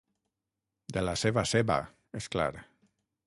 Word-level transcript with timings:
De 0.97 1.03
la 1.05 1.13
seva 1.25 1.45
ceba, 1.51 1.77
és 2.23 2.31
clar. 2.37 2.51